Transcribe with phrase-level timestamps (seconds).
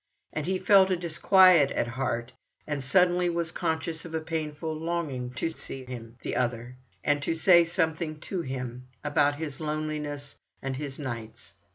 [0.33, 2.31] And he felt a disquiet at heart,
[2.65, 7.35] and suddenly was conscious of a painful longing to see him, the other, and to
[7.35, 11.53] say something to him about his loneliness and his nights.